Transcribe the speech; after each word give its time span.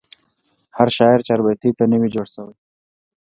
هر 0.77 0.87
شاعر 0.97 1.19
چاربیتې 1.27 1.69
ته 1.77 1.83
نه 1.91 1.97
وي 2.01 2.09
جوړسوی. 2.15 2.55